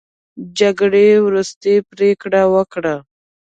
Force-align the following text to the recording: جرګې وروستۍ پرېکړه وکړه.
جرګې 0.57 1.07
وروستۍ 1.25 1.75
پرېکړه 1.91 2.41
وکړه. 2.53 2.95